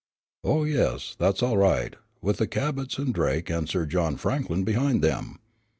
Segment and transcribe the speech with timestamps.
[0.43, 5.03] "Oh, yes, that's all right, with the Cabots and Drake and Sir John Franklin behind
[5.03, 5.37] them.